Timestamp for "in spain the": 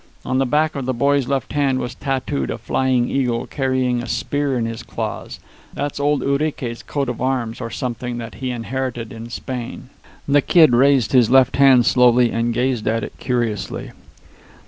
9.13-10.41